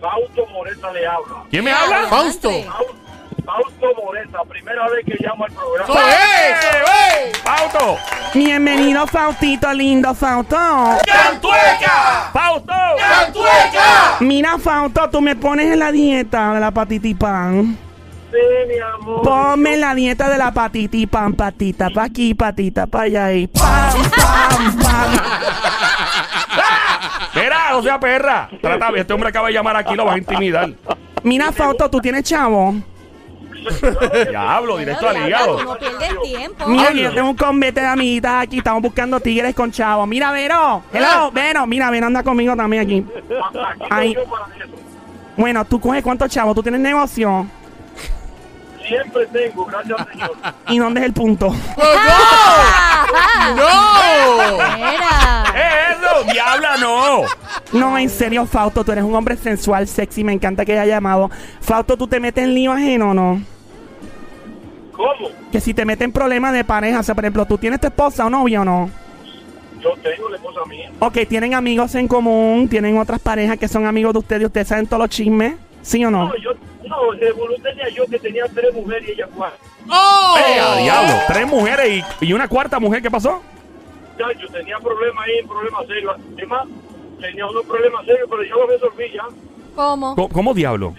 Fausto 0.00 0.46
Moreta 0.52 0.92
le 0.92 1.06
habla. 1.06 1.44
¿Quién 1.48 1.64
me 1.64 1.70
habla? 1.72 2.08
Fausto. 2.08 2.50
Fausto 3.44 3.86
Moreta, 4.02 4.38
primera 4.48 4.88
vez 4.88 5.04
que 5.04 5.16
llamo 5.24 5.44
al 5.44 5.52
programa. 5.52 5.94
¡Eso 5.94 5.98
es! 7.28 7.38
¡Fausto! 7.38 7.98
Bienvenido, 8.34 9.06
Faustito, 9.06 9.72
lindo 9.72 10.14
Fausto. 10.14 10.56
¡Cantueca! 11.06 12.30
¡Fausto! 12.32 12.72
Mira, 14.20 14.58
Fausto, 14.58 15.10
tú 15.10 15.20
me 15.20 15.36
pones 15.36 15.72
en 15.72 15.78
la 15.78 15.90
dieta 15.90 16.54
de 16.54 16.60
la 16.60 16.70
patitipan. 16.70 17.76
Sí, 18.30 18.38
mi 18.68 18.78
amor. 18.78 19.22
Ponme 19.22 19.74
en 19.74 19.80
la 19.80 19.94
dieta 19.94 20.30
de 20.30 20.38
la 20.38 20.52
patitipan, 20.52 21.34
patita 21.34 21.90
pa' 21.90 22.04
aquí, 22.04 22.34
patita 22.34 22.86
pa' 22.86 23.02
allá 23.02 23.32
y 23.32 23.46
pam, 23.46 23.92
pam, 24.10 24.78
pam. 24.78 25.10
Mira, 27.34 27.70
no 27.72 27.82
sea 27.82 28.00
perra. 28.00 28.48
Trata, 28.60 28.90
este 28.96 29.12
hombre 29.12 29.28
acaba 29.28 29.48
de 29.48 29.54
llamar 29.54 29.76
aquí, 29.76 29.94
lo 29.94 30.04
vas 30.04 30.14
a 30.14 30.18
intimidar. 30.18 30.70
Mira, 31.22 31.52
Fausto, 31.52 31.90
tú 31.90 32.00
tienes 32.00 32.24
chavo. 32.24 32.74
Diablo, 34.30 34.76
directo 34.78 35.08
al 35.08 35.26
hígado. 35.28 35.62
No 35.62 35.76
pierdes 35.76 36.22
tiempo. 36.22 36.66
Mira, 36.66 36.92
que 36.92 37.02
yo 37.02 37.12
tengo 37.12 37.30
un 37.30 37.36
convete 37.36 37.80
de 37.80 37.86
amiguitas 37.86 38.42
aquí, 38.42 38.58
estamos 38.58 38.82
buscando 38.82 39.20
tigres 39.20 39.54
con 39.54 39.70
chavo. 39.70 40.06
Mira, 40.06 40.32
Vero, 40.32 40.82
hello, 40.92 41.30
Vero, 41.32 41.66
mira, 41.66 41.90
Vero 41.90 42.06
anda 42.06 42.22
conmigo 42.22 42.56
también 42.56 42.82
aquí. 42.82 43.06
Eso. 43.30 44.20
Bueno, 45.36 45.64
tú 45.64 45.80
coges 45.80 46.02
cuántos 46.02 46.30
chavos, 46.30 46.54
tú 46.54 46.62
tienes 46.62 46.80
negocio. 46.80 47.46
Siempre 48.86 49.26
tengo, 49.26 49.64
gracias 49.64 50.00
al 50.00 50.08
Señor. 50.08 50.32
¿Y 50.68 50.78
dónde 50.78 51.00
es 51.00 51.06
el 51.06 51.12
punto? 51.12 51.54
Ah, 51.78 53.06
¡No! 53.56 54.58
¿Qué 55.52 55.58
es 55.58 55.96
eso? 55.96 56.32
¡Diabla, 56.32 56.76
no! 56.78 57.22
No, 57.72 57.96
en 57.96 58.10
serio, 58.10 58.44
Fausto, 58.44 58.84
tú 58.84 58.92
eres 58.92 59.04
un 59.04 59.14
hombre 59.14 59.36
sensual, 59.36 59.86
sexy, 59.86 60.24
me 60.24 60.32
encanta 60.32 60.64
que 60.64 60.72
haya 60.72 60.84
llamado. 60.96 61.30
Fausto, 61.60 61.96
¿tú 61.96 62.06
te 62.06 62.20
metes 62.20 62.44
en 62.44 62.54
lío 62.54 62.72
ajeno 62.72 63.10
o 63.10 63.14
no? 63.14 63.40
¿Cómo? 65.02 65.30
Que 65.50 65.60
si 65.60 65.74
te 65.74 65.84
meten 65.84 66.12
problemas 66.12 66.52
de 66.52 66.62
pareja, 66.62 67.00
o 67.00 67.02
sea, 67.02 67.16
por 67.16 67.24
ejemplo, 67.24 67.44
¿tú 67.44 67.58
tienes 67.58 67.80
tu 67.80 67.88
esposa 67.88 68.24
o 68.24 68.30
novia 68.30 68.60
o 68.60 68.64
no? 68.64 68.88
Yo 69.80 69.90
tengo 70.00 70.28
la 70.28 70.36
esposa 70.36 70.60
mía. 70.66 70.92
Ok, 71.00 71.18
¿tienen 71.28 71.54
amigos 71.54 71.96
en 71.96 72.06
común? 72.06 72.68
¿Tienen 72.68 72.96
otras 72.96 73.18
parejas 73.18 73.58
que 73.58 73.66
son 73.66 73.84
amigos 73.84 74.12
de 74.12 74.20
ustedes 74.20 74.42
y 74.42 74.46
ustedes 74.46 74.68
saben 74.68 74.86
todos 74.86 75.00
los 75.00 75.10
chismes? 75.10 75.54
¿Sí 75.82 76.04
o 76.04 76.10
no? 76.10 76.28
No, 76.28 76.36
yo, 76.36 76.52
no, 76.84 76.98
tenía 77.64 77.88
yo 77.88 78.06
que 78.06 78.20
tenía 78.20 78.44
tres 78.54 78.72
mujeres 78.72 79.08
y 79.08 79.12
ella 79.12 79.26
cuatro. 79.34 79.58
¡Oh! 79.90 80.36
¡Eh, 80.38 80.60
a 80.60 80.76
diablo! 80.76 81.12
Tres 81.26 81.46
mujeres 81.48 82.04
y, 82.20 82.26
y 82.26 82.32
una 82.32 82.46
cuarta 82.46 82.78
mujer, 82.78 83.02
¿qué 83.02 83.10
pasó? 83.10 83.42
Ya, 84.16 84.26
yo 84.40 84.48
tenía 84.50 84.78
problemas 84.78 85.26
ahí, 85.26 85.44
problemas 85.44 85.84
serios. 85.88 86.14
Además, 86.36 86.68
tenía 87.20 87.44
unos 87.48 87.66
problemas 87.66 88.06
serios, 88.06 88.28
pero 88.30 88.44
yo 88.44 88.54
los 88.54 88.68
resolví 88.68 89.10
ya. 89.12 89.24
¿Cómo? 89.74 90.14
¿Cómo, 90.14 90.28
cómo 90.28 90.54
diablo? 90.54 90.94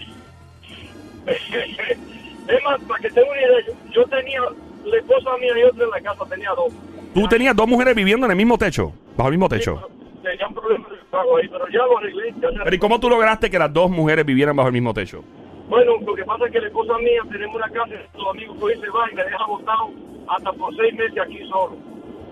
es 2.48 2.64
más, 2.64 2.80
para 2.82 3.00
que 3.00 3.10
tengan 3.10 3.30
una 3.30 3.40
idea, 3.40 3.76
yo, 3.90 4.04
tenía 4.04 4.40
la 4.84 4.96
esposa 4.96 5.30
mía 5.40 5.52
y 5.58 5.62
otra 5.64 5.84
en 5.84 5.90
la 5.90 6.00
casa, 6.00 6.24
tenía 6.28 6.50
dos. 6.50 6.72
Tú 7.14 7.28
tenías 7.28 7.56
dos 7.56 7.68
mujeres 7.68 7.94
viviendo 7.94 8.26
en 8.26 8.32
el 8.32 8.36
mismo 8.36 8.58
techo, 8.58 8.92
bajo 9.16 9.28
el 9.28 9.34
mismo 9.34 9.48
techo. 9.48 9.88
Tenían 10.22 10.54
problemas 10.54 10.90
de 10.90 10.96
pago 11.10 11.36
ahí, 11.36 11.48
pero 11.48 11.68
ya 11.68 11.78
lo 11.78 11.98
arreglé. 11.98 12.34
ya 12.40 12.48
Pero 12.64 12.76
¿y 12.76 12.78
cómo 12.78 12.98
tú 12.98 13.08
lograste 13.08 13.50
que 13.50 13.58
las 13.58 13.72
dos 13.72 13.90
mujeres 13.90 14.24
vivieran 14.24 14.56
bajo 14.56 14.68
el 14.68 14.72
mismo 14.72 14.92
techo? 14.92 15.22
Bueno, 15.68 15.92
lo 16.04 16.14
que 16.14 16.24
pasa 16.24 16.46
es 16.46 16.52
que 16.52 16.60
la 16.60 16.66
esposa 16.66 16.98
mía 16.98 17.22
tenemos 17.30 17.56
una 17.56 17.68
casa, 17.68 17.94
los 18.16 18.28
amigos 18.30 18.56
que 18.58 18.80
se 18.80 18.90
van 18.90 19.10
y 19.12 19.14
me 19.14 19.24
deja 19.24 19.46
botado 19.46 19.90
hasta 20.28 20.52
por 20.52 20.74
seis 20.76 20.94
meses 20.94 21.18
aquí 21.18 21.38
solo. 21.48 21.76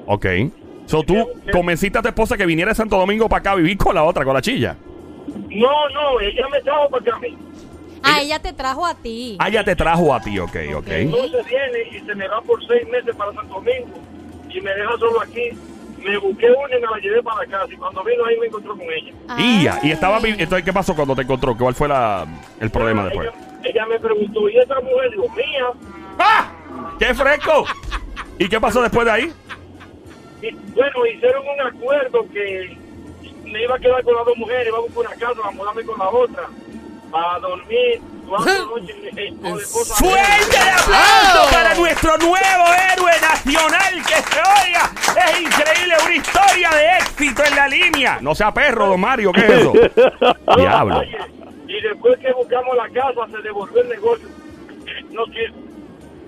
Ok. 0.07 0.27
So, 0.87 1.03
tú 1.03 1.29
convenciste 1.53 1.99
a 1.99 2.03
tu 2.03 2.09
esposa 2.09 2.37
que 2.37 2.45
viniera 2.45 2.71
de 2.71 2.75
Santo 2.75 2.99
Domingo 2.99 3.29
para 3.29 3.41
acá 3.41 3.53
a 3.53 3.57
vivir 3.57 3.79
con 3.79 3.95
la 3.95 4.05
otra, 4.05 4.25
con 4.25 4.35
la 4.35 4.43
chilla. 4.43 4.77
No, 5.49 5.89
no, 5.91 6.21
ella 6.21 6.49
me 6.51 6.61
trajo 6.61 6.89
para 6.91 7.03
acá 7.03 7.17
a 7.17 7.21
mí. 7.21 7.37
Ah, 8.03 8.21
ella 8.21 8.39
te 8.41 8.53
trajo 8.53 8.85
a 8.87 8.95
ti. 8.95 9.37
Ah, 9.39 9.49
ya 9.49 9.65
te 9.65 9.77
trajo 9.77 10.15
a 10.15 10.21
ti, 10.21 10.39
ok, 10.39 10.57
ok. 10.77 10.89
Entonces 10.89 11.47
viene 11.47 11.97
y 11.97 12.01
se 12.07 12.15
me 12.15 12.27
va 12.29 12.41
por 12.43 12.65
seis 12.67 12.87
meses 12.89 13.15
para 13.17 13.33
Santo 13.33 13.55
Domingo 13.55 14.01
y 14.49 14.61
me 14.61 14.75
deja 14.75 14.91
solo 14.99 15.21
aquí. 15.21 15.51
Me 15.99 16.19
busqué 16.19 16.47
una 16.51 16.77
y 16.77 16.81
me 16.81 16.87
la 16.89 16.99
llevé 17.01 17.23
para 17.23 17.47
casa 17.47 17.73
y 17.73 17.77
cuando 17.77 18.03
vino 18.03 18.25
ahí 18.25 18.37
me 18.39 18.47
encontró 18.47 18.73
con 18.77 18.83
ella. 18.83 19.13
Y 19.39 19.63
ya, 19.65 19.79
y 19.85 19.91
Ah. 19.91 19.95
estaba 19.95 20.19
entonces 20.19 20.65
¿qué 20.65 20.73
pasó 20.73 20.97
cuando 20.97 21.15
te 21.15 21.23
encontró? 21.23 21.57
¿Cuál 21.57 21.75
fue 21.75 21.87
la, 21.89 22.27
el 22.61 22.71
problema 22.71 23.05
después? 23.05 23.29
Ella, 23.29 23.71
ella 23.71 23.87
me 23.87 24.01
preguntó, 24.01 24.49
¿y 24.49 24.59
esa 24.59 24.75
mujer? 24.81 25.11
Digo, 25.13 25.29
mía. 25.29 25.67
¡Ah! 26.19 26.51
¡Qué 26.99 27.15
fresco! 27.15 27.65
¿Y 28.39 28.49
qué 28.49 28.61
pasó 28.61 28.83
después 28.83 29.05
de 29.07 29.13
ahí? 29.13 29.33
Y, 30.43 30.51
bueno, 30.75 31.07
hicieron 31.07 31.43
un 31.47 31.61
acuerdo 31.69 32.27
que 32.33 32.77
me 33.45 33.63
iba 33.63 33.77
a 33.77 33.79
quedar 33.79 34.03
con 34.03 34.15
las 34.17 34.25
dos 34.25 34.37
mujeres, 34.37 34.67
iba 34.67 34.79
a 34.79 34.81
buscar 34.81 34.99
una 35.07 35.11
casa, 35.17 35.49
a 35.49 35.51
mudarme 35.53 35.85
con 35.85 35.99
la 36.01 36.09
otra, 36.11 36.49
para 37.13 37.39
dormir 37.41 38.01
cuatro 38.27 38.67
noches 38.67 38.97
con 39.41 39.57
la 39.57 39.63
esposa. 39.63 39.95
¡Fuerte 39.95 40.57
el 40.57 40.71
aplauso 40.71 41.51
para 41.53 41.75
nuestro 41.75 42.17
nuevo 42.19 42.65
héroe 42.93 43.13
nacional 43.21 44.03
que 44.09 44.15
se 44.15 44.41
oiga! 44.41 44.91
¡Es 45.25 45.41
increíble! 45.41 45.95
¡Una 46.05 46.15
historia 46.15 46.71
de 46.71 46.99
éxito 46.99 47.45
en 47.45 47.57
la 47.57 47.69
línea! 47.69 48.19
No 48.21 48.35
sea 48.35 48.53
perro, 48.53 48.87
don 48.87 49.01
Mario, 49.01 49.31
¿qué 49.33 49.45
es 49.45 49.51
eso? 49.51 49.73
Diablo. 50.57 50.99
Oye, 50.99 51.19
y 51.69 51.81
después 51.83 52.19
que 52.19 52.33
buscamos 52.33 52.77
la 52.77 52.89
casa, 52.89 53.27
se 53.31 53.43
devolvió 53.43 53.83
el 53.83 53.89
negocio. 53.91 54.29
No 55.11 55.25
quiero. 55.27 55.55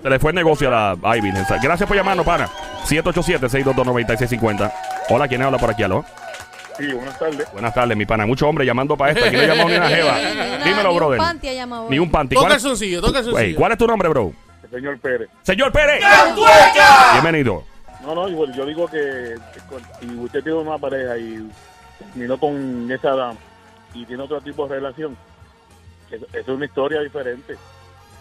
Se 0.03 0.09
le 0.09 0.19
fue 0.19 0.31
el 0.31 0.35
negocio 0.35 0.67
a 0.67 0.95
la 0.95 1.17
Ivy. 1.17 1.31
Gracias 1.61 1.87
por 1.87 1.97
llamarnos, 1.97 2.25
pana. 2.25 2.47
787-622-9650. 2.85 4.71
Hola, 5.09 5.27
¿quién 5.27 5.41
habla 5.41 5.57
por 5.57 5.71
aquí, 5.71 5.81
aló? 5.81 6.05
Sí, 6.77 6.91
buenas 6.93 7.17
tardes. 7.17 7.51
Buenas 7.53 7.73
tardes, 7.73 7.97
mi 7.97 8.05
pana. 8.05 8.25
Mucho 8.25 8.47
hombre 8.49 8.65
llamando 8.65 8.97
para 8.97 9.11
esto. 9.13 9.25
Aquí 9.25 9.35
no 9.37 9.43
llamó 9.43 9.69
ni 9.69 9.75
una 9.75 9.89
jeva. 9.89 10.17
Dímelo, 10.63 10.89
ni 10.89 10.95
brother. 10.95 11.19
Un 11.19 11.25
panty 11.25 11.47
ha 11.47 11.53
llamado 11.53 11.89
Ni 11.89 11.97
hoy. 11.97 11.99
un 11.99 12.11
panty. 12.11 12.35
Dos 12.35 12.43
¿Cuál 12.43 12.55
es, 12.57 13.27
Ey. 13.37 13.53
¿Cuál 13.55 13.71
es 13.71 13.77
tu 13.77 13.87
nombre, 13.87 14.09
bro? 14.09 14.33
Señor 14.71 14.99
Pérez. 14.99 15.29
Señor 15.43 15.71
Pérez. 15.71 16.03
Bienvenido. 17.13 17.63
No, 18.01 18.13
no, 18.13 18.27
yo, 18.27 18.51
yo 18.53 18.65
digo 18.65 18.87
que, 18.87 19.35
si 19.99 20.07
usted 20.15 20.43
tiene 20.43 20.59
una 20.59 20.77
pareja 20.77 21.17
y 21.17 21.49
terminó 22.13 22.37
con 22.37 22.91
esa 22.91 23.15
dama 23.15 23.39
y 23.93 24.05
tiene 24.05 24.21
otro 24.23 24.41
tipo 24.41 24.67
de 24.67 24.75
relación, 24.75 25.17
eso 26.11 26.25
es 26.33 26.47
una 26.47 26.65
historia 26.65 26.99
diferente. 27.01 27.55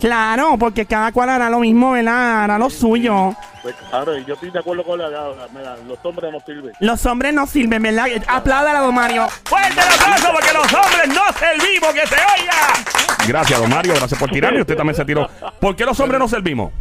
Claro, 0.01 0.57
porque 0.59 0.85
cada 0.87 1.13
cual 1.13 1.31
hará 1.31 1.49
lo 1.49 1.61
mismo, 1.61 1.93
¿verdad? 1.93 2.45
Hará 2.45 2.59
lo 2.59 2.69
suyo. 2.69 3.35
Pues 3.63 3.75
claro, 3.89 4.19
y 4.19 4.25
yo 4.27 4.35
estoy 4.35 4.51
de 4.51 4.59
acuerdo 4.59 4.85
con 4.85 4.99
la 4.99 5.09
la- 5.09 5.49
mira, 5.55 5.77
los 5.87 5.99
hombres 6.05 6.31
no 6.31 6.39
sirven. 6.41 6.73
Los 6.81 7.07
hombres 7.07 7.33
no 7.33 7.47
sirven, 7.47 7.83
¿verdad? 7.83 8.07
Apláudala, 8.27 8.81
don 8.81 8.95
Mario. 8.95 9.27
¡Fuerte 9.45 9.81
el 9.81 10.01
aplauso 10.01 10.29
porque 10.33 10.53
los 10.53 10.73
hombres 10.75 11.09
no 11.09 11.23
servimos! 11.39 11.95
¡Que 11.95 12.07
se 12.07 12.15
oiga! 12.17 13.27
Gracias, 13.27 13.59
don 13.61 13.71
Mario. 13.71 13.95
Gracias 13.95 14.21
por 14.21 14.29
tirarme. 14.31 14.61
Usted 14.61 14.77
también 14.77 14.95
se 14.97 15.05
tiró. 15.07 15.29
¿Por 15.61 15.75
qué 15.75 15.85
los 15.87 15.99
hombres 16.01 16.19
no 16.19 16.29
servimos? 16.29 16.73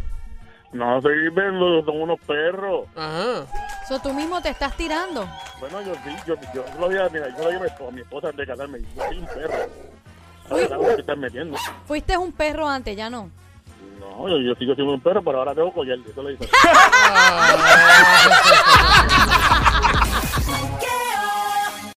No 0.72 1.00
sirven, 1.00 1.58
son 1.86 2.02
unos 2.02 2.18
perros. 2.26 2.86
Ajá. 2.96 3.46
So, 3.88 3.98
tú 4.00 4.12
mismo 4.12 4.42
te 4.42 4.50
estás 4.50 4.76
tirando. 4.76 5.26
Bueno, 5.60 5.80
yo 5.82 5.94
sí, 6.04 6.14
yo, 6.26 6.34
yo 6.54 6.64
lo 6.78 6.88
dije, 6.88 7.02
mira, 7.12 7.28
yo 7.38 7.44
lo 7.44 7.50
dije 7.50 7.56
a 7.56 7.60
mi 7.60 7.66
esposa, 7.68 7.88
a 7.88 7.92
mi 7.92 8.00
esposa 8.02 8.28
antes 8.28 8.46
de 8.46 8.52
casarme, 8.52 8.78
yo 8.80 9.04
soy 9.06 9.18
un 9.18 9.26
perro. 9.26 9.56
Ahora 10.50 10.96
que 10.96 11.16
metiendo. 11.16 11.56
Fuiste 11.86 12.16
un 12.16 12.32
perro 12.32 12.68
antes, 12.68 12.96
ya 12.96 13.10
no. 13.10 13.30
No, 14.00 14.28
yo, 14.28 14.38
yo 14.38 14.54
sigo 14.56 14.74
siendo 14.74 14.94
un 14.94 15.00
perro, 15.00 15.22
pero 15.22 15.38
ahora 15.38 15.54
tengo 15.54 15.72
collar. 15.72 15.98
Eso 16.06 16.22
le 16.22 16.32
dice. 16.32 16.48